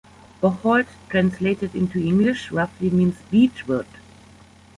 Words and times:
Bocholt 0.41 0.87
translated 1.09 1.75
into 1.75 1.99
English 2.01 2.49
roughly 2.51 2.89
means 2.89 3.17
"beechwood". 3.29 3.85